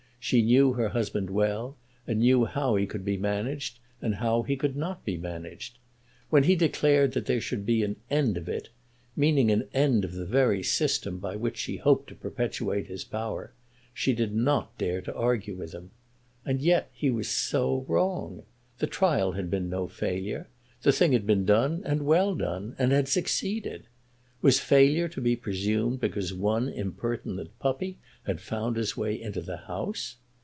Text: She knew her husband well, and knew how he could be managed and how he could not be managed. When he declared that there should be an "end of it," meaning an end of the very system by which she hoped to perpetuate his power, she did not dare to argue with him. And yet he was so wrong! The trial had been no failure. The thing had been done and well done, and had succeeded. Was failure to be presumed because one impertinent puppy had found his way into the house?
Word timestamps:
She 0.23 0.43
knew 0.43 0.73
her 0.73 0.89
husband 0.89 1.31
well, 1.31 1.77
and 2.05 2.19
knew 2.19 2.45
how 2.45 2.75
he 2.75 2.85
could 2.85 3.03
be 3.03 3.17
managed 3.17 3.79
and 4.03 4.13
how 4.13 4.43
he 4.43 4.55
could 4.55 4.75
not 4.77 5.03
be 5.03 5.17
managed. 5.17 5.79
When 6.29 6.43
he 6.43 6.55
declared 6.55 7.13
that 7.13 7.25
there 7.25 7.41
should 7.41 7.65
be 7.65 7.81
an 7.81 7.95
"end 8.07 8.37
of 8.37 8.47
it," 8.47 8.69
meaning 9.15 9.49
an 9.49 9.67
end 9.73 10.05
of 10.05 10.13
the 10.13 10.27
very 10.27 10.61
system 10.61 11.17
by 11.17 11.35
which 11.37 11.57
she 11.57 11.77
hoped 11.77 12.07
to 12.09 12.15
perpetuate 12.15 12.85
his 12.85 13.03
power, 13.03 13.51
she 13.95 14.13
did 14.13 14.35
not 14.35 14.77
dare 14.77 15.01
to 15.01 15.15
argue 15.15 15.55
with 15.55 15.71
him. 15.71 15.89
And 16.45 16.61
yet 16.61 16.91
he 16.93 17.09
was 17.09 17.27
so 17.27 17.83
wrong! 17.87 18.43
The 18.77 18.85
trial 18.87 19.31
had 19.31 19.49
been 19.49 19.71
no 19.71 19.87
failure. 19.87 20.49
The 20.83 20.91
thing 20.91 21.13
had 21.13 21.25
been 21.25 21.45
done 21.45 21.81
and 21.83 22.05
well 22.05 22.35
done, 22.35 22.75
and 22.77 22.91
had 22.91 23.07
succeeded. 23.07 23.87
Was 24.43 24.59
failure 24.59 25.07
to 25.07 25.21
be 25.21 25.35
presumed 25.35 25.99
because 25.99 26.33
one 26.33 26.67
impertinent 26.67 27.59
puppy 27.59 27.99
had 28.23 28.41
found 28.41 28.75
his 28.75 28.97
way 28.97 29.19
into 29.21 29.39
the 29.41 29.57
house? 29.57 30.15